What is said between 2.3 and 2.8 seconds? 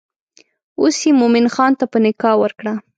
ورکړه.